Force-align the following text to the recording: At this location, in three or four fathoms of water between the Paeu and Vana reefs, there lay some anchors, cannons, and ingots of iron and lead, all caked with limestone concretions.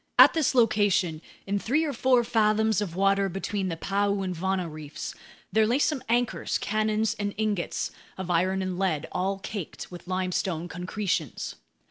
At 0.17 0.33
this 0.33 0.55
location, 0.55 1.21
in 1.45 1.59
three 1.59 1.85
or 1.85 1.93
four 1.93 2.23
fathoms 2.23 2.81
of 2.81 2.95
water 2.95 3.29
between 3.29 3.67
the 3.69 3.77
Paeu 3.77 4.23
and 4.23 4.35
Vana 4.35 4.67
reefs, 4.67 5.13
there 5.51 5.67
lay 5.67 5.77
some 5.77 6.01
anchors, 6.09 6.57
cannons, 6.57 7.13
and 7.19 7.35
ingots 7.37 7.91
of 8.17 8.31
iron 8.31 8.63
and 8.63 8.79
lead, 8.79 9.07
all 9.11 9.37
caked 9.37 9.91
with 9.91 10.07
limestone 10.07 10.67
concretions. 10.67 11.53